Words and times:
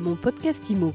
Mon 0.00 0.16
podcast 0.16 0.70
IMO. 0.70 0.94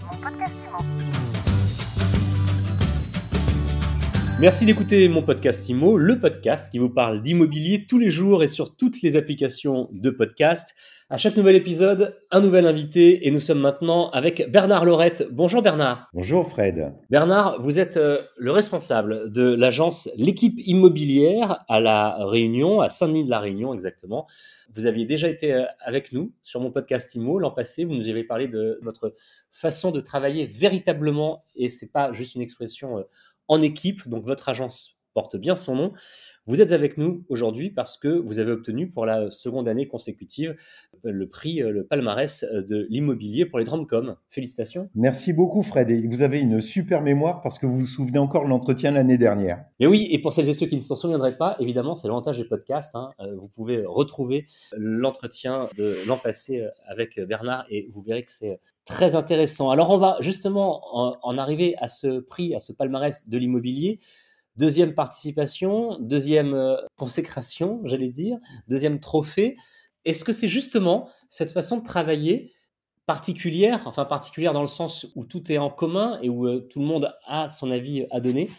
Merci 4.37 4.65
d'écouter 4.65 5.07
mon 5.07 5.21
podcast 5.21 5.69
IMO, 5.69 5.95
le 5.95 6.19
podcast 6.19 6.69
qui 6.69 6.77
vous 6.77 6.89
parle 6.89 7.21
d'immobilier 7.21 7.85
tous 7.85 7.97
les 7.97 8.11
jours 8.11 8.43
et 8.43 8.49
sur 8.49 8.75
toutes 8.75 9.01
les 9.01 9.15
applications 9.15 9.87
de 9.93 10.09
podcast. 10.09 10.75
À 11.09 11.15
chaque 11.15 11.37
nouvel 11.37 11.55
épisode, 11.55 12.17
un 12.31 12.41
nouvel 12.41 12.67
invité 12.67 13.25
et 13.27 13.31
nous 13.31 13.39
sommes 13.39 13.61
maintenant 13.61 14.09
avec 14.09 14.51
Bernard 14.51 14.83
Lorette. 14.83 15.25
Bonjour 15.31 15.61
Bernard. 15.61 16.09
Bonjour 16.13 16.49
Fred. 16.49 16.93
Bernard, 17.09 17.61
vous 17.61 17.79
êtes 17.79 17.95
euh, 17.95 18.23
le 18.37 18.51
responsable 18.51 19.31
de 19.31 19.53
l'agence 19.53 20.09
L'équipe 20.17 20.55
immobilière 20.57 21.63
à 21.69 21.79
La 21.79 22.17
Réunion, 22.25 22.81
à 22.81 22.89
Saint-Denis 22.89 23.23
de 23.23 23.29
La 23.29 23.39
Réunion 23.39 23.73
exactement. 23.73 24.27
Vous 24.73 24.85
aviez 24.85 25.05
déjà 25.05 25.29
été 25.29 25.53
euh, 25.53 25.63
avec 25.79 26.11
nous 26.11 26.33
sur 26.41 26.59
mon 26.59 26.71
podcast 26.71 27.15
IMO 27.15 27.39
l'an 27.39 27.51
passé. 27.51 27.85
Vous 27.85 27.95
nous 27.95 28.09
avez 28.09 28.25
parlé 28.25 28.49
de 28.49 28.79
votre 28.81 29.13
façon 29.49 29.91
de 29.91 30.01
travailler 30.01 30.45
véritablement 30.45 31.45
et 31.55 31.69
c'est 31.69 31.91
pas 31.91 32.11
juste 32.11 32.35
une 32.35 32.41
expression 32.41 32.97
euh, 32.97 33.03
en 33.47 33.61
équipe. 33.61 34.07
Donc 34.07 34.25
votre 34.25 34.49
agence 34.49 34.97
porte 35.13 35.37
bien 35.37 35.55
son 35.55 35.75
nom. 35.75 35.93
Vous 36.47 36.61
êtes 36.61 36.73
avec 36.73 36.99
nous 36.99 37.25
aujourd'hui 37.27 37.71
parce 37.71 37.97
que 37.97 38.07
vous 38.07 38.39
avez 38.39 38.51
obtenu 38.51 38.87
pour 38.87 39.07
la 39.07 39.31
seconde 39.31 39.67
année 39.67 39.87
consécutive 39.87 40.55
le 41.03 41.27
prix, 41.27 41.55
le 41.55 41.83
palmarès 41.87 42.45
de 42.53 42.85
l'immobilier 42.87 43.47
pour 43.47 43.57
les 43.57 43.65
Dromcom. 43.65 44.15
Félicitations. 44.29 44.87
Merci 44.93 45.33
beaucoup 45.33 45.63
Fred. 45.63 45.89
Et 45.89 46.07
vous 46.07 46.21
avez 46.21 46.39
une 46.39 46.61
super 46.61 47.01
mémoire 47.01 47.41
parce 47.41 47.57
que 47.57 47.65
vous 47.65 47.79
vous 47.79 47.85
souvenez 47.85 48.19
encore 48.19 48.43
de 48.43 48.49
l'entretien 48.49 48.91
l'année 48.91 49.17
dernière. 49.17 49.65
Et 49.79 49.87
oui, 49.87 50.07
et 50.11 50.19
pour 50.19 50.33
celles 50.33 50.47
et 50.47 50.53
ceux 50.53 50.67
qui 50.67 50.75
ne 50.75 50.81
s'en 50.81 50.95
souviendraient 50.95 51.35
pas, 51.35 51.55
évidemment, 51.57 51.95
c'est 51.95 52.07
l'avantage 52.07 52.37
des 52.37 52.45
podcasts. 52.45 52.95
Hein. 52.95 53.09
Vous 53.37 53.49
pouvez 53.49 53.83
retrouver 53.83 54.45
l'entretien 54.77 55.67
de 55.75 55.95
l'an 56.05 56.17
passé 56.17 56.63
avec 56.85 57.19
Bernard 57.19 57.65
et 57.71 57.87
vous 57.89 58.03
verrez 58.03 58.21
que 58.21 58.31
c'est 58.31 58.59
très 58.85 59.15
intéressant. 59.15 59.71
Alors 59.71 59.89
on 59.89 59.97
va 59.97 60.17
justement 60.19 60.95
en, 60.95 61.17
en 61.23 61.37
arriver 61.39 61.73
à 61.79 61.87
ce 61.87 62.19
prix, 62.19 62.53
à 62.53 62.59
ce 62.59 62.71
palmarès 62.71 63.27
de 63.27 63.37
l'immobilier. 63.39 63.97
Deuxième 64.57 64.93
participation, 64.93 65.99
deuxième 65.99 66.53
euh, 66.53 66.75
consécration, 66.95 67.81
j'allais 67.83 68.11
dire, 68.11 68.37
deuxième 68.69 68.99
trophée. 68.99 69.57
Est-ce 70.05 70.23
que 70.23 70.31
c'est 70.31 70.47
justement 70.47 71.09
cette 71.29 71.51
façon 71.51 71.77
de 71.77 71.83
travailler 71.83 72.53
particulière, 73.05 73.83
enfin 73.85 74.05
particulière 74.05 74.53
dans 74.53 74.61
le 74.61 74.67
sens 74.67 75.07
où 75.15 75.25
tout 75.25 75.51
est 75.51 75.57
en 75.57 75.69
commun 75.69 76.19
et 76.21 76.29
où 76.29 76.47
euh, 76.47 76.65
tout 76.69 76.79
le 76.79 76.85
monde 76.85 77.11
a 77.27 77.47
son 77.47 77.69
avis 77.69 78.05
à 78.11 78.21
donner, 78.21 78.49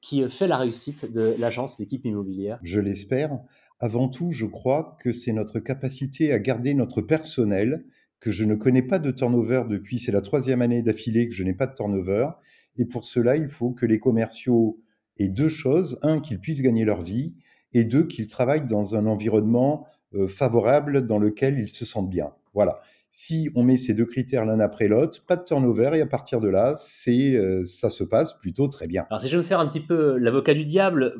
qui 0.00 0.22
euh, 0.22 0.28
fait 0.28 0.46
la 0.46 0.58
réussite 0.58 1.10
de 1.10 1.34
l'agence, 1.38 1.78
l'équipe 1.78 2.04
immobilière? 2.04 2.58
Je 2.62 2.80
l'espère. 2.80 3.38
Avant 3.80 4.08
tout, 4.08 4.32
je 4.32 4.46
crois 4.46 4.96
que 5.00 5.12
c'est 5.12 5.32
notre 5.32 5.58
capacité 5.58 6.32
à 6.32 6.38
garder 6.38 6.74
notre 6.74 7.00
personnel, 7.00 7.84
que 8.20 8.30
je 8.30 8.44
ne 8.44 8.54
connais 8.54 8.82
pas 8.82 8.98
de 8.98 9.10
turnover 9.10 9.64
depuis, 9.68 9.98
c'est 9.98 10.12
la 10.12 10.22
troisième 10.22 10.62
année 10.62 10.82
d'affilée 10.82 11.28
que 11.28 11.34
je 11.34 11.44
n'ai 11.44 11.52
pas 11.54 11.66
de 11.66 11.74
turnover. 11.74 12.28
Et 12.76 12.84
pour 12.84 13.04
cela, 13.04 13.36
il 13.36 13.48
faut 13.48 13.72
que 13.72 13.86
les 13.86 13.98
commerciaux 13.98 14.80
et 15.18 15.28
deux 15.28 15.48
choses. 15.48 15.98
Un, 16.02 16.20
qu'ils 16.20 16.40
puissent 16.40 16.62
gagner 16.62 16.84
leur 16.84 17.02
vie 17.02 17.34
et 17.72 17.84
deux, 17.84 18.06
qu'ils 18.06 18.28
travaillent 18.28 18.66
dans 18.66 18.96
un 18.96 19.06
environnement 19.06 19.86
euh, 20.14 20.28
favorable 20.28 21.06
dans 21.06 21.18
lequel 21.18 21.58
ils 21.58 21.68
se 21.68 21.84
sentent 21.84 22.10
bien. 22.10 22.32
Voilà. 22.54 22.80
Si 23.10 23.50
on 23.54 23.62
met 23.62 23.76
ces 23.76 23.94
deux 23.94 24.04
critères 24.04 24.44
l'un 24.44 24.60
après 24.60 24.88
l'autre, 24.88 25.24
pas 25.26 25.36
de 25.36 25.44
turnover 25.44 25.92
et 25.94 26.02
à 26.02 26.06
partir 26.06 26.40
de 26.40 26.48
là, 26.48 26.74
c'est 26.76 27.34
euh, 27.34 27.64
ça 27.64 27.88
se 27.88 28.04
passe 28.04 28.34
plutôt 28.34 28.68
très 28.68 28.86
bien. 28.86 29.06
Alors 29.08 29.20
si 29.20 29.28
je 29.28 29.36
veux 29.36 29.42
faire 29.42 29.60
un 29.60 29.66
petit 29.66 29.80
peu 29.80 30.18
l'avocat 30.18 30.52
du 30.52 30.64
diable, 30.64 31.14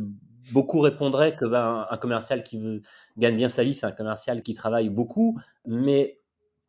beaucoup 0.52 0.80
répondraient 0.80 1.34
que 1.34 1.46
ben, 1.46 1.86
un 1.90 1.96
commercial 1.96 2.42
qui 2.42 2.58
veut, 2.58 2.82
gagne 3.16 3.36
bien 3.36 3.48
sa 3.48 3.64
vie, 3.64 3.74
c'est 3.74 3.86
un 3.86 3.92
commercial 3.92 4.42
qui 4.42 4.54
travaille 4.54 4.90
beaucoup. 4.90 5.38
Mais 5.66 6.20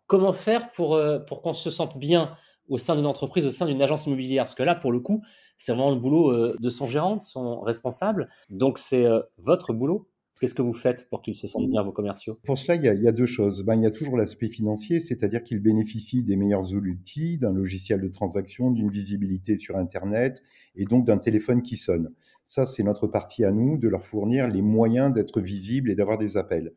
comment 0.08 0.34
faire 0.34 0.72
pour, 0.72 0.96
euh, 0.96 1.20
pour 1.20 1.42
qu'on 1.42 1.54
se 1.54 1.70
sente 1.70 1.98
bien 1.98 2.34
au 2.68 2.78
sein 2.78 2.96
d'une 2.96 3.06
entreprise, 3.06 3.46
au 3.46 3.52
sein 3.52 3.66
d'une 3.66 3.82
agence 3.82 4.06
immobilière 4.06 4.44
Parce 4.44 4.56
que 4.56 4.64
là, 4.64 4.76
pour 4.76 4.92
le 4.92 5.00
coup, 5.00 5.24
c'est 5.58 5.72
vraiment 5.72 5.92
le 5.92 6.00
boulot 6.00 6.32
euh, 6.32 6.56
de 6.60 6.70
son 6.70 6.88
gérant, 6.88 7.18
de 7.18 7.22
son 7.22 7.62
responsable. 7.62 8.28
Donc, 8.50 8.78
c'est 8.78 9.06
euh, 9.06 9.22
votre 9.38 9.74
boulot. 9.74 10.10
Qu'est-ce 10.40 10.54
que 10.54 10.62
vous 10.62 10.74
faites 10.74 11.10
pour 11.10 11.24
qu'ils 11.24 11.36
se 11.36 11.48
sentent 11.48 11.68
bien, 11.68 11.82
vos 11.82 11.92
commerciaux? 11.92 12.40
Pour 12.44 12.60
cela, 12.60 12.76
il 12.76 12.84
y, 12.84 13.08
a, 13.08 13.12
deux 13.12 13.26
choses. 13.26 13.64
Ben, 13.64 13.76
il 13.76 13.82
y 13.82 13.88
a 13.88 13.92
toujours 13.92 14.18
l'aspect 14.18 14.50
financier, 14.50 15.00
c'est-à-dire 15.00 15.44
qu'ils 15.44 15.60
bénéficient 15.60 16.22
des 16.22 16.36
meilleurs 16.36 16.74
outils, 16.74 17.40
d'un 17.40 17.52
logiciel 17.52 18.02
de 18.02 18.08
transaction, 18.08 18.70
d'une 18.70 18.92
visibilité 18.92 19.58
sur 19.58 19.78
Internet 19.78 20.44
et 20.76 20.86
donc 20.86 21.08
d'un 21.08 21.18
téléphone 21.18 21.64
qui 21.64 21.76
sonne. 21.76 22.14
Ça, 22.46 22.68
c'est 22.68 22.84
notre 22.84 23.08
partie 23.08 23.46
à 23.46 23.52
nous, 23.52 23.80
de 23.80 23.88
leur 23.88 24.06
fournir 24.06 24.48
les 24.48 24.62
moyens 24.62 25.12
d'être 25.12 25.42
visibles 25.42 25.90
et 25.90 25.96
d'avoir 25.96 26.20
des 26.20 26.38
appels. 26.38 26.74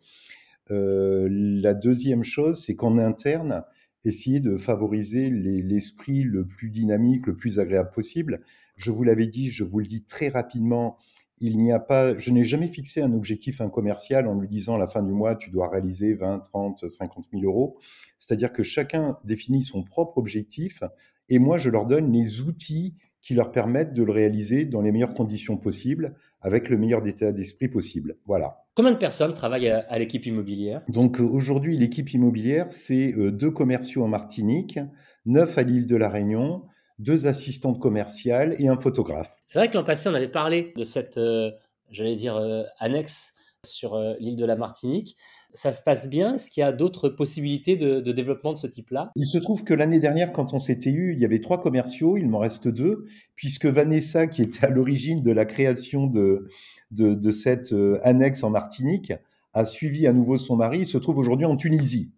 Euh, 0.70 1.28
la 1.31 1.75
deuxième 1.75 2.22
chose, 2.22 2.62
c'est 2.65 2.76
qu'en 2.76 2.97
interne, 2.97 3.65
essayer 4.05 4.41
de 4.41 4.56
favoriser 4.56 5.31
l'esprit 5.31 6.22
le 6.22 6.47
plus 6.47 6.71
dynamique, 6.71 7.27
le 7.27 7.37
plus 7.37 7.59
agréable 7.59 7.91
possible. 7.91 8.43
Je 8.77 8.91
vous 8.91 9.03
l'avais 9.03 9.27
dit, 9.27 9.50
je 9.50 9.65
vous 9.65 9.78
le 9.78 9.87
dis 9.87 10.05
très 10.05 10.28
rapidement, 10.28 10.97
il 11.38 11.59
n'y 11.59 11.72
a 11.72 11.78
pas, 11.78 12.16
je 12.19 12.31
n'ai 12.31 12.44
jamais 12.44 12.69
fixé 12.69 13.00
un 13.00 13.12
objectif 13.12 13.62
commercial 13.72 14.27
en 14.27 14.39
lui 14.39 14.49
disant 14.49 14.75
à 14.75 14.78
la 14.78 14.87
fin 14.87 15.03
du 15.03 15.12
mois, 15.12 15.37
tu 15.37 15.50
dois 15.50 15.69
réaliser 15.69 16.15
20, 16.15 16.41
30, 16.41 16.91
50 16.91 17.27
000 17.33 17.44
euros. 17.44 17.78
C'est-à-dire 18.19 18.53
que 18.53 18.62
chacun 18.62 19.19
définit 19.25 19.62
son 19.62 19.83
propre 19.83 20.19
objectif 20.19 20.83
et 21.31 21.39
moi, 21.39 21.59
je 21.59 21.71
leur 21.71 21.87
donne 21.87 22.12
les 22.12 22.41
outils 22.43 22.97
qui 23.22 23.34
leur 23.34 23.53
permettent 23.53 23.92
de 23.92 24.03
le 24.03 24.12
réaliser 24.12 24.64
dans 24.64 24.81
les 24.81 24.92
meilleures 24.92 25.14
conditions 25.14 25.56
possibles, 25.56 26.14
avec 26.41 26.70
le 26.70 26.78
meilleur 26.78 27.06
état 27.06 27.32
d'esprit 27.32 27.69
possible. 27.69 28.16
Voilà. 28.26 28.64
Combien 28.75 28.92
de 28.92 28.97
personnes 28.97 29.34
travaillent 29.34 29.69
à, 29.69 29.98
l'équipe 29.98 30.25
immobilière? 30.25 30.82
Donc 30.88 31.20
aujourd'hui, 31.20 31.76
l'équipe 31.76 32.12
immobilière, 32.12 32.66
c'est 32.70 33.14
euh, 33.14 33.30
deux 33.30 33.50
commerciaux 33.50 34.04
en 34.04 34.09
Martinique, 34.09 34.78
neuf 35.26 35.59
à 35.59 35.62
l'île 35.62 35.86
de 35.86 35.97
la 35.97 36.09
Réunion, 36.09 36.62
deux 36.98 37.26
assistantes 37.26 37.78
commerciales 37.78 38.54
et 38.59 38.69
un 38.69 38.76
photographe. 38.76 39.34
C'est 39.47 39.59
vrai 39.59 39.69
que 39.69 39.76
l'an 39.76 39.84
passé, 39.84 40.09
on 40.09 40.14
avait 40.14 40.28
parlé 40.28 40.72
de 40.76 40.84
cette, 40.84 41.19
euh, 41.19 41.50
j'allais 41.91 42.16
dire, 42.16 42.36
euh, 42.36 42.62
annexe 42.78 43.34
sur 43.66 43.94
euh, 43.94 44.15
l'île 44.19 44.37
de 44.37 44.44
la 44.44 44.56
Martinique. 44.56 45.16
Ça 45.50 45.72
se 45.72 45.82
passe 45.82 46.09
bien? 46.09 46.34
Est-ce 46.34 46.50
qu'il 46.50 46.60
y 46.60 46.65
a 46.65 46.72
d'autres 46.72 47.09
possibilités 47.09 47.76
de, 47.76 48.00
développement 48.12 48.53
de 48.53 48.59
ce 48.59 48.66
type-là? 48.66 49.10
Il 49.16 49.26
se 49.26 49.38
trouve 49.38 49.65
que 49.65 49.75
l'année 49.75 49.98
dernière, 49.98 50.32
quand 50.32 50.54
on 50.54 50.59
s'était 50.59 50.91
eu, 50.91 51.12
il 51.12 51.21
y 51.21 51.25
avait 51.25 51.41
trois 51.41 51.60
commerciaux, 51.60 52.16
il 52.16 52.28
m'en 52.28 52.38
reste 52.38 52.69
deux, 52.69 53.06
puisque 53.37 53.66
Vanessa, 53.66 54.26
qui 54.26 54.43
était 54.43 54.66
à 54.66 54.71
l'origine 54.71 55.22
de 55.22 55.32
la 55.32 55.44
création 55.44 56.06
de, 56.06 56.48
de, 56.91 57.31
cette 57.31 57.75
annexe 58.03 58.43
en 58.43 58.50
Martinique, 58.50 59.12
a 59.54 59.65
suivi 59.65 60.06
à 60.06 60.12
nouveau 60.12 60.38
son 60.38 60.56
mari, 60.56 60.81
il 60.81 60.87
se 60.87 60.98
trouve 60.98 61.19
aujourd'hui 61.19 61.47
en 61.47 61.56
Tunisie. 61.56 62.12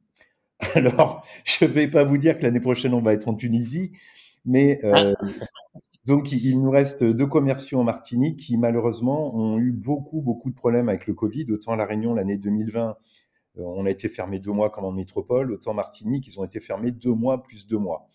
Alors, 0.74 1.24
je 1.44 1.64
ne 1.64 1.70
vais 1.70 1.88
pas 1.88 2.04
vous 2.04 2.18
dire 2.18 2.38
que 2.38 2.42
l'année 2.42 2.60
prochaine, 2.60 2.94
on 2.94 3.02
va 3.02 3.12
être 3.12 3.28
en 3.28 3.34
Tunisie, 3.34 3.92
mais 4.44 4.78
euh, 4.84 5.14
donc 6.04 6.32
il 6.32 6.60
nous 6.60 6.70
reste 6.70 7.04
deux 7.04 7.26
commerciaux 7.26 7.78
en 7.78 7.84
Martinique 7.84 8.38
qui 8.38 8.56
malheureusement 8.56 9.34
ont 9.34 9.58
eu 9.58 9.72
beaucoup 9.72 10.20
beaucoup 10.20 10.50
de 10.50 10.54
problèmes 10.54 10.88
avec 10.88 11.06
le 11.06 11.14
Covid. 11.14 11.46
Autant 11.52 11.76
la 11.76 11.84
Réunion 11.84 12.14
l'année 12.14 12.38
2020, 12.38 12.96
euh, 13.58 13.62
on 13.62 13.86
a 13.86 13.90
été 13.90 14.08
fermé 14.08 14.38
deux 14.38 14.52
mois 14.52 14.70
comme 14.70 14.84
en 14.84 14.92
métropole, 14.92 15.52
autant 15.52 15.74
Martinique 15.74 16.26
ils 16.26 16.40
ont 16.40 16.44
été 16.44 16.60
fermés 16.60 16.90
deux 16.90 17.12
mois 17.12 17.42
plus 17.42 17.66
deux 17.66 17.78
mois. 17.78 18.08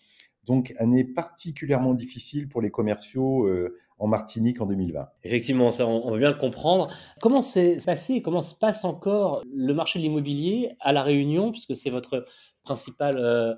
Donc 0.44 0.74
année 0.78 1.04
particulièrement 1.04 1.94
difficile 1.94 2.48
pour 2.48 2.60
les 2.60 2.70
commerciaux 2.70 3.46
euh, 3.46 3.76
en 3.98 4.06
Martinique 4.06 4.60
en 4.60 4.66
2020. 4.66 5.08
Effectivement, 5.24 5.70
ça, 5.72 5.86
on, 5.86 6.10
veut 6.12 6.20
bien 6.20 6.30
le 6.30 6.36
comprendre. 6.36 6.88
Comment 7.20 7.42
s'est 7.42 7.78
passé, 7.84 8.22
comment 8.22 8.42
se 8.42 8.54
passe 8.54 8.84
encore 8.84 9.42
le 9.52 9.74
marché 9.74 9.98
de 9.98 10.04
l'immobilier 10.04 10.70
à 10.78 10.92
La 10.92 11.02
Réunion, 11.02 11.50
puisque 11.50 11.74
c'est 11.74 11.90
votre 11.90 12.24
principale 12.62 13.56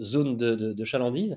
zone 0.00 0.36
de, 0.36 0.84
chalandise 0.84 1.36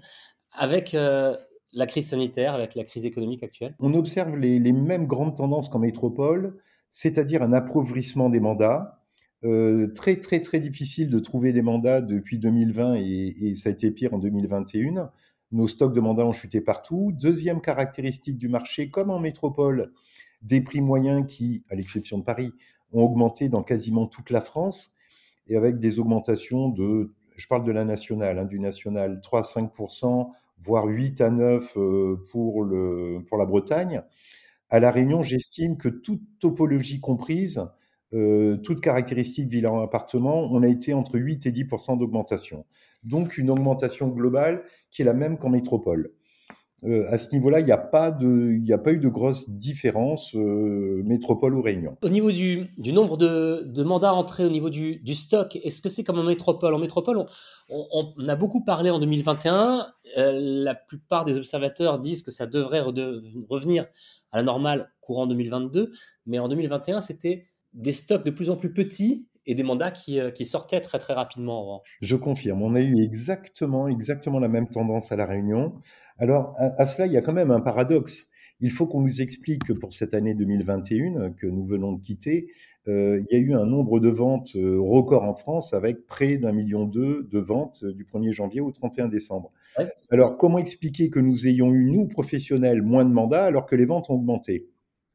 avec 0.51 0.93
euh, 0.93 1.35
la 1.73 1.85
crise 1.85 2.09
sanitaire, 2.09 2.53
avec 2.53 2.75
la 2.75 2.83
crise 2.83 3.05
économique 3.05 3.43
actuelle 3.43 3.75
On 3.79 3.93
observe 3.93 4.35
les, 4.37 4.59
mêmes 4.59 5.07
grandes 5.07 5.35
tendances 5.35 5.69
qu'en 5.69 5.79
métropole, 5.79 6.57
c'est-à-dire 6.89 7.41
un 7.41 7.53
appauvrissement 7.53 8.29
des 8.29 8.39
mandats. 8.39 9.03
Euh, 9.43 9.87
très 9.93 10.15
très 10.19 10.41
très 10.41 10.59
difficile 10.59 11.11
de 11.11 11.19
trouver 11.19 11.53
des 11.53 11.61
mandats 11.61 12.01
depuis 12.01 12.39
2020 12.39 12.95
et, 12.95 13.53
ça 13.55 13.69
a 13.69 13.71
été 13.71 13.91
pire 13.91 14.13
en 14.13 14.17
2021. 14.17 15.11
Nos 15.51 15.67
stocks 15.67 15.93
de 15.93 15.99
mandats 15.99 16.25
ont 16.25 16.31
chuté 16.31 16.59
partout. 16.59 17.11
Deuxième 17.13 17.61
caractéristique 17.61 18.37
du 18.37 18.49
marché, 18.49 18.89
comme 18.89 19.11
en 19.11 19.19
métropole, 19.19 19.93
des 20.41 20.61
prix 20.61 20.81
moyens 20.81 21.25
qui, 21.27 21.63
à 21.69 21.75
l'exception 21.75 22.17
de 22.17 22.23
Paris, 22.23 22.51
ont 22.91 23.03
augmenté 23.03 23.47
dans 23.47 23.63
quasiment 23.63 24.07
toute 24.07 24.29
la 24.29 24.41
France 24.41 24.91
et 25.47 25.55
avec 25.55 25.79
des 25.79 25.99
augmentations 25.99 26.69
de, 26.69 27.13
je 27.35 27.47
parle 27.47 27.63
de 27.63 27.71
la 27.71 27.85
nationale, 27.85 28.39
hein, 28.39 28.45
du 28.45 28.59
national, 28.59 29.21
3-5%, 29.23 30.31
voire 30.59 30.85
8 30.85 31.21
à 31.21 31.29
9 31.29 31.77
euh, 31.77 32.23
pour, 32.31 32.63
le, 32.63 33.23
pour 33.27 33.37
la 33.37 33.45
Bretagne. 33.45 34.03
À 34.69 34.79
La 34.79 34.91
Réunion, 34.91 35.23
j'estime 35.23 35.77
que 35.77 35.89
toute 35.89 36.21
topologie 36.39 36.99
comprise, 36.99 37.63
euh, 38.13 38.57
toute 38.57 38.81
caractéristique 38.81 39.49
villa-appartement, 39.49 40.49
on 40.51 40.63
a 40.63 40.67
été 40.67 40.93
entre 40.93 41.19
8 41.19 41.45
et 41.45 41.51
10 41.51 41.65
d'augmentation. 41.97 42.65
Donc 43.03 43.37
une 43.37 43.49
augmentation 43.49 44.09
globale 44.09 44.63
qui 44.91 45.01
est 45.01 45.05
la 45.05 45.13
même 45.13 45.37
qu'en 45.37 45.49
métropole. 45.49 46.13
Euh, 46.83 47.05
à 47.09 47.17
ce 47.17 47.33
niveau-là, 47.33 47.59
il 47.59 47.65
n'y 47.65 47.71
a, 47.71 47.77
pas 47.77 48.11
eu 48.11 48.97
de 48.99 49.09
grosse 49.09 49.49
différence 49.49 50.35
euh, 50.35 51.01
métropole 51.03 51.55
ou 51.55 51.61
réunion. 51.61 51.97
Au 52.03 52.09
niveau 52.09 52.31
du, 52.31 52.69
nombre 52.77 53.17
de, 53.17 53.83
mandats 53.83 54.13
entrés, 54.13 54.45
au 54.45 54.49
niveau 54.49 54.69
du, 54.69 55.01
stock, 55.15 55.55
est-ce 55.63 55.81
que 55.81 55.89
c'est 55.89 56.03
comme 56.03 56.19
en 56.19 56.23
métropole? 56.23 56.73
En 56.75 56.79
métropole, 56.79 57.25
on, 57.69 58.13
a 58.27 58.35
beaucoup 58.35 58.63
parlé 58.63 58.91
en 58.91 58.99
2021. 58.99 59.87
Euh, 60.17 60.31
la 60.39 60.75
plupart 60.75 61.25
des 61.25 61.37
observateurs 61.37 61.99
disent 61.99 62.21
que 62.21 62.31
ça 62.31 62.45
devrait 62.45 62.81
revenir 62.81 63.87
à 64.31 64.37
la 64.37 64.43
normale 64.43 64.91
courant 65.01 65.25
2022. 65.25 65.91
Mais 66.27 66.37
en 66.37 66.47
2021, 66.47 67.01
c'était 67.01 67.47
des 67.73 67.91
stocks 67.91 68.23
de 68.23 68.31
plus 68.31 68.49
en 68.49 68.55
plus 68.55 68.71
petits 68.71 69.26
et 69.47 69.55
des 69.55 69.63
mandats 69.63 69.91
qui, 69.91 70.19
qui, 70.35 70.45
sortaient 70.45 70.81
très 70.81 70.99
très 70.99 71.13
rapidement 71.13 71.59
en 71.59 71.65
revanche. 71.65 71.97
Je 72.01 72.15
confirme, 72.15 72.61
on 72.61 72.75
a 72.75 72.81
eu 72.81 73.01
exactement, 73.01 73.87
exactement 73.87 74.39
la 74.39 74.47
même 74.47 74.67
tendance 74.67 75.11
à 75.11 75.15
la 75.15 75.25
Réunion. 75.25 75.73
Alors, 76.19 76.53
à, 76.57 76.85
cela, 76.85 77.05
il 77.07 77.13
y 77.13 77.17
a 77.17 77.21
quand 77.21 77.33
même 77.33 77.51
un 77.51 77.61
paradoxe. 77.61 78.27
Il 78.59 78.71
faut 78.71 78.87
qu'on 78.87 79.01
nous 79.01 79.21
explique 79.21 79.65
que 79.65 79.73
pour 79.73 79.93
cette 79.93 80.15
année 80.15 80.33
2021 80.33 81.31
que 81.33 81.45
nous 81.45 81.63
venons 81.63 81.93
de 81.93 82.01
quitter, 82.01 82.47
euh, 82.87 83.21
il 83.29 83.37
y 83.37 83.39
a 83.39 83.43
eu 83.43 83.53
un 83.53 83.65
nombre 83.65 83.99
de 83.99 84.09
ventes 84.09 84.55
euh, 84.55 84.79
record 84.79 85.23
en 85.23 85.33
France 85.33 85.73
avec 85.73 86.07
près 86.07 86.37
d'un 86.37 86.53
million 86.53 86.85
deux 86.85 87.27
de 87.31 87.39
ventes 87.39 87.81
euh, 87.83 87.93
du 87.93 88.05
1er 88.05 88.31
janvier 88.31 88.61
au 88.61 88.71
31 88.71 89.09
décembre. 89.09 89.51
Alors, 90.09 90.37
comment 90.37 90.57
expliquer 90.57 91.11
que 91.11 91.19
nous 91.19 91.45
ayons 91.45 91.71
eu, 91.73 91.85
nous, 91.85 92.07
professionnels, 92.07 92.81
moins 92.81 93.05
de 93.05 93.11
mandats 93.11 93.45
alors 93.45 93.67
que 93.67 93.75
les 93.75 93.85
ventes 93.85 94.09
ont 94.09 94.15
augmenté? 94.15 94.69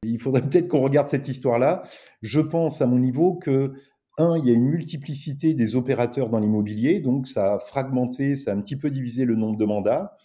Il 0.05 0.19
faudrait 0.19 0.43
peut-être 0.43 0.69
qu'on 0.69 0.81
regarde 0.81 1.09
cette 1.09 1.29
histoire-là. 1.29 1.83
Je 2.21 2.41
pense, 2.41 2.81
à 2.81 2.87
mon 2.87 2.99
niveau, 2.99 3.35
que 3.35 3.73
un, 4.19 4.37
il 4.39 4.47
y 4.47 4.51
a 4.51 4.55
une 4.55 4.69
multiplicité 4.69 5.55
des 5.55 5.77
opérateurs 5.77 6.29
dans 6.29 6.39
l'immobilier, 6.39 7.01
donc 7.01 7.27
ça 7.27 7.55
a 7.55 7.59
fragmenté, 7.59 8.37
ça 8.37 8.53
a 8.53 8.55
un 8.55 8.61
petit 8.61 8.77
peu 8.77 8.91
divisé 8.91 9.25
le 9.25 9.37
nombre 9.37 9.57
de 9.57 9.65
mandats 9.65 10.17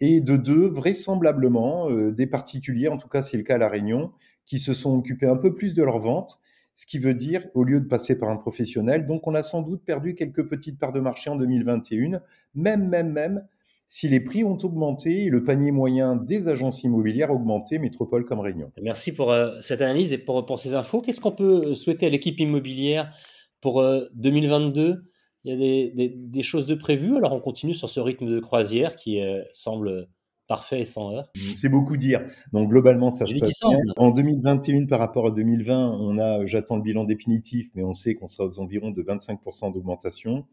et 0.00 0.20
de 0.20 0.36
deux, 0.36 0.66
vraisemblablement, 0.66 1.90
euh, 1.90 2.10
des 2.10 2.26
particuliers, 2.26 2.88
en 2.88 2.96
tout 2.96 3.08
cas 3.08 3.22
c'est 3.22 3.36
le 3.36 3.42
cas 3.42 3.56
à 3.56 3.58
La 3.58 3.68
Réunion, 3.68 4.12
qui 4.46 4.58
se 4.58 4.72
sont 4.72 4.96
occupés 4.96 5.26
un 5.26 5.36
peu 5.36 5.54
plus 5.54 5.74
de 5.74 5.82
leur 5.82 5.98
vente, 5.98 6.40
ce 6.74 6.86
qui 6.86 6.98
veut 6.98 7.14
dire 7.14 7.46
au 7.54 7.64
lieu 7.64 7.80
de 7.80 7.86
passer 7.86 8.18
par 8.18 8.30
un 8.30 8.36
professionnel. 8.36 9.06
Donc 9.06 9.26
on 9.26 9.34
a 9.34 9.42
sans 9.42 9.62
doute 9.62 9.84
perdu 9.84 10.14
quelques 10.14 10.48
petites 10.48 10.78
parts 10.78 10.92
de 10.92 11.00
marché 11.00 11.28
en 11.28 11.36
2021, 11.36 12.22
même, 12.54 12.88
même, 12.88 13.12
même 13.12 13.46
si 13.90 14.08
les 14.08 14.20
prix 14.20 14.44
ont 14.44 14.56
augmenté 14.62 15.24
et 15.24 15.30
le 15.30 15.42
panier 15.42 15.72
moyen 15.72 16.14
des 16.14 16.46
agences 16.46 16.84
immobilières 16.84 17.30
a 17.30 17.34
augmenté, 17.34 17.80
métropole 17.80 18.24
comme 18.24 18.38
Réunion. 18.38 18.70
Merci 18.80 19.12
pour 19.12 19.32
euh, 19.32 19.60
cette 19.60 19.82
analyse 19.82 20.12
et 20.12 20.18
pour, 20.18 20.46
pour 20.46 20.60
ces 20.60 20.76
infos. 20.76 21.00
Qu'est-ce 21.00 21.20
qu'on 21.20 21.32
peut 21.32 21.74
souhaiter 21.74 22.06
à 22.06 22.08
l'équipe 22.08 22.38
immobilière 22.38 23.12
pour 23.60 23.84
2022 24.14 24.82
euh, 24.82 25.02
il 25.42 25.50
y 25.50 26.04
a 26.04 26.08
des, 26.16 26.42
choses 26.42 26.66
de 26.66 26.76
prévues? 26.76 27.16
Alors 27.16 27.32
on 27.32 27.40
continue 27.40 27.74
sur 27.74 27.88
ce 27.88 27.98
rythme 27.98 28.26
de 28.26 28.38
croisière 28.38 28.94
qui 28.94 29.20
euh, 29.20 29.42
semble 29.50 30.06
parfait 30.46 30.82
et 30.82 30.84
sans 30.84 31.12
heure. 31.12 31.32
C'est 31.56 31.68
beaucoup 31.68 31.96
dire. 31.96 32.24
Donc 32.52 32.68
globalement, 32.68 33.10
ça 33.10 33.26
se 33.26 33.36
passe 33.40 33.58
bien. 33.68 33.80
En 33.96 34.12
2021 34.12 34.86
par 34.86 35.00
rapport 35.00 35.26
à 35.26 35.30
2020, 35.32 35.98
on 35.98 36.16
a, 36.18 36.46
j'attends 36.46 36.76
le 36.76 36.82
bilan 36.82 37.02
définitif, 37.02 37.70
mais 37.74 37.82
on 37.82 37.94
sait 37.94 38.14
qu'on 38.14 38.28
sera 38.28 38.44
aux 38.44 38.60
environs 38.60 38.92
de 38.92 39.02
25% 39.02 39.74
d'augmentation. 39.74 40.46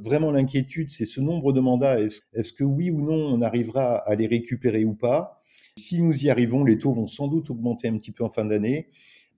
Vraiment, 0.00 0.30
l'inquiétude, 0.30 0.88
c'est 0.88 1.04
ce 1.04 1.20
nombre 1.20 1.52
de 1.52 1.60
mandats. 1.60 2.00
Est-ce 2.00 2.52
que 2.52 2.64
oui 2.64 2.90
ou 2.90 3.00
non, 3.00 3.14
on 3.14 3.42
arrivera 3.42 3.96
à 3.98 4.14
les 4.14 4.26
récupérer 4.26 4.84
ou 4.84 4.94
pas? 4.94 5.40
Si 5.76 6.00
nous 6.00 6.24
y 6.24 6.30
arrivons, 6.30 6.64
les 6.64 6.78
taux 6.78 6.92
vont 6.92 7.06
sans 7.06 7.28
doute 7.28 7.50
augmenter 7.50 7.88
un 7.88 7.98
petit 7.98 8.12
peu 8.12 8.24
en 8.24 8.30
fin 8.30 8.44
d'année, 8.44 8.88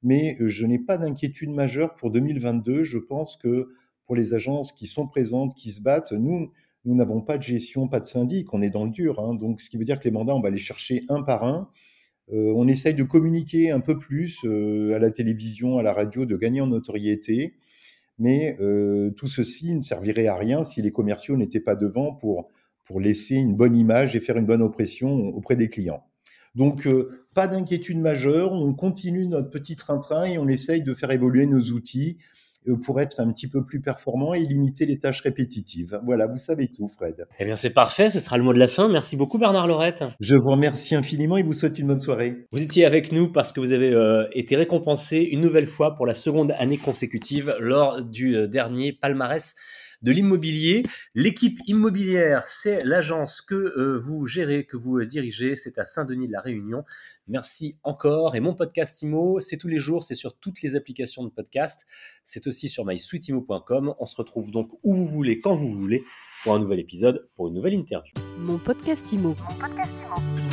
mais 0.02 0.36
euh, 0.40 0.48
je 0.48 0.66
n'ai 0.66 0.78
pas 0.78 0.98
d'inquiétude 0.98 1.50
majeure 1.50 1.94
pour 1.94 2.10
2022. 2.10 2.82
Je 2.82 2.98
pense 2.98 3.36
que 3.36 3.68
pour 4.04 4.16
les 4.16 4.34
agences 4.34 4.72
qui 4.72 4.86
sont 4.86 5.06
présentes, 5.06 5.54
qui 5.54 5.70
se 5.70 5.80
battent. 5.80 6.12
Nous, 6.12 6.52
nous 6.84 6.94
n'avons 6.94 7.20
pas 7.20 7.38
de 7.38 7.42
gestion, 7.42 7.88
pas 7.88 8.00
de 8.00 8.06
syndic, 8.06 8.52
on 8.54 8.62
est 8.62 8.70
dans 8.70 8.84
le 8.84 8.90
dur. 8.90 9.18
Hein. 9.18 9.34
donc, 9.34 9.60
ce 9.60 9.68
qui 9.68 9.76
veut 9.76 9.84
dire 9.84 9.98
que 9.98 10.04
les 10.04 10.12
mandats, 10.12 10.34
on 10.34 10.40
va 10.40 10.50
les 10.50 10.58
chercher 10.58 11.04
un 11.08 11.22
par 11.22 11.44
un. 11.44 11.68
Euh, 12.32 12.52
on 12.56 12.66
essaye 12.68 12.94
de 12.94 13.02
communiquer 13.02 13.70
un 13.70 13.80
peu 13.80 13.98
plus 13.98 14.44
euh, 14.44 14.94
à 14.94 14.98
la 14.98 15.10
télévision, 15.10 15.78
à 15.78 15.82
la 15.82 15.92
radio, 15.92 16.26
de 16.26 16.36
gagner 16.36 16.60
en 16.60 16.66
notoriété. 16.68 17.54
Mais 18.18 18.56
euh, 18.60 19.10
tout 19.10 19.26
ceci 19.26 19.74
ne 19.74 19.82
servirait 19.82 20.26
à 20.26 20.36
rien 20.36 20.64
si 20.64 20.82
les 20.82 20.92
commerciaux 20.92 21.36
n'étaient 21.36 21.60
pas 21.60 21.76
devant 21.76 22.14
pour, 22.14 22.48
pour 22.84 23.00
laisser 23.00 23.34
une 23.34 23.54
bonne 23.54 23.76
image 23.76 24.16
et 24.16 24.20
faire 24.20 24.36
une 24.36 24.46
bonne 24.46 24.62
oppression 24.62 25.10
auprès 25.28 25.56
des 25.56 25.68
clients. 25.68 26.04
Donc, 26.54 26.88
pas 27.34 27.48
d'inquiétude 27.48 27.98
majeure, 27.98 28.52
on 28.52 28.72
continue 28.72 29.26
notre 29.26 29.50
petit 29.50 29.76
train-train 29.76 30.24
et 30.24 30.38
on 30.38 30.48
essaye 30.48 30.82
de 30.82 30.94
faire 30.94 31.10
évoluer 31.10 31.44
nos 31.44 31.60
outils 31.60 32.16
euh, 32.18 32.35
pour 32.74 33.00
être 33.00 33.20
un 33.20 33.32
petit 33.32 33.48
peu 33.48 33.64
plus 33.64 33.80
performant 33.80 34.34
et 34.34 34.40
limiter 34.40 34.86
les 34.86 34.98
tâches 34.98 35.20
répétitives. 35.20 36.00
Voilà, 36.04 36.26
vous 36.26 36.38
savez 36.38 36.68
tout, 36.68 36.88
Fred. 36.88 37.26
Eh 37.38 37.44
bien, 37.44 37.56
c'est 37.56 37.70
parfait. 37.70 38.08
Ce 38.08 38.20
sera 38.20 38.36
le 38.38 38.44
mot 38.44 38.52
de 38.52 38.58
la 38.58 38.68
fin. 38.68 38.88
Merci 38.88 39.16
beaucoup, 39.16 39.38
Bernard 39.38 39.66
Lorette. 39.66 40.04
Je 40.20 40.36
vous 40.36 40.50
remercie 40.50 40.94
infiniment 40.94 41.36
et 41.36 41.42
vous 41.42 41.54
souhaite 41.54 41.78
une 41.78 41.86
bonne 41.86 42.00
soirée. 42.00 42.46
Vous 42.52 42.62
étiez 42.62 42.84
avec 42.84 43.12
nous 43.12 43.30
parce 43.30 43.52
que 43.52 43.60
vous 43.60 43.72
avez 43.72 43.92
euh, 43.92 44.26
été 44.32 44.56
récompensé 44.56 45.18
une 45.18 45.40
nouvelle 45.40 45.66
fois 45.66 45.94
pour 45.94 46.06
la 46.06 46.14
seconde 46.14 46.52
année 46.58 46.78
consécutive 46.78 47.54
lors 47.60 48.04
du 48.04 48.36
euh, 48.36 48.46
dernier 48.46 48.92
palmarès 48.92 49.54
de 50.02 50.12
l'immobilier. 50.12 50.84
L'équipe 51.14 51.58
immobilière, 51.66 52.44
c'est 52.44 52.84
l'agence 52.84 53.40
que 53.40 53.54
euh, 53.54 53.98
vous 53.98 54.26
gérez, 54.26 54.64
que 54.64 54.76
vous 54.76 54.98
euh, 54.98 55.06
dirigez. 55.06 55.54
C'est 55.54 55.78
à 55.78 55.84
Saint-Denis 55.84 56.26
de 56.26 56.32
la 56.32 56.40
Réunion. 56.40 56.84
Merci 57.28 57.76
encore. 57.82 58.36
Et 58.36 58.40
mon 58.40 58.54
podcast 58.54 59.02
IMO, 59.02 59.40
c'est 59.40 59.56
tous 59.56 59.68
les 59.68 59.78
jours, 59.78 60.04
c'est 60.04 60.14
sur 60.14 60.36
toutes 60.36 60.62
les 60.62 60.76
applications 60.76 61.24
de 61.24 61.30
podcast. 61.30 61.86
C'est 62.24 62.46
aussi 62.46 62.68
sur 62.68 62.84
mysweetimo.com. 62.84 63.94
On 63.98 64.06
se 64.06 64.16
retrouve 64.16 64.50
donc 64.50 64.70
où 64.82 64.94
vous 64.94 65.06
voulez, 65.06 65.38
quand 65.38 65.56
vous 65.56 65.76
voulez, 65.76 66.04
pour 66.42 66.54
un 66.54 66.58
nouvel 66.58 66.80
épisode, 66.80 67.28
pour 67.34 67.48
une 67.48 67.54
nouvelle 67.54 67.74
interview. 67.74 68.12
Mon 68.38 68.58
podcast 68.58 69.12
IMO. 69.12 69.34
Mon 69.38 69.54
podcast 69.58 69.92
IMO. 70.02 70.45